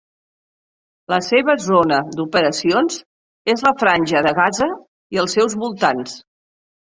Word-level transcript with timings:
La 1.11 1.17
seva 1.25 1.55
zona 1.65 1.99
d'operacions 2.15 2.97
és 3.53 3.63
la 3.67 3.75
Franja 3.83 4.23
de 4.29 4.31
Gaza 4.41 4.69
i 5.17 5.23
els 5.25 5.37
seus 5.39 5.57
voltants. 5.65 6.17